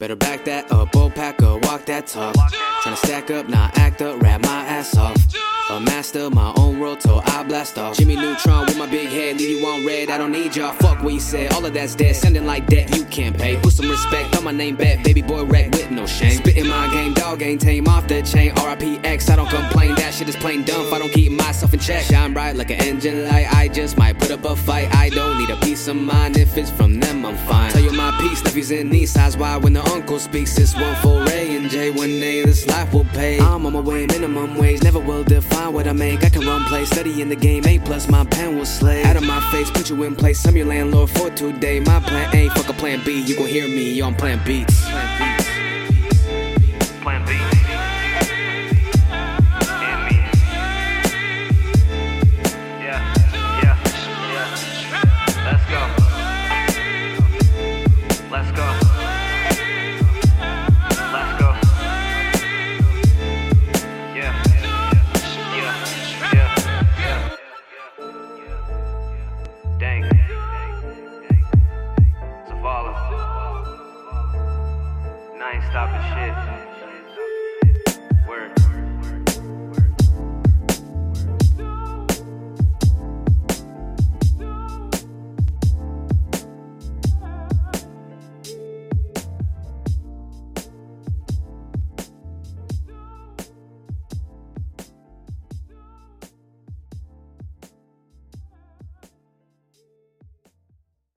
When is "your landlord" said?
40.54-41.08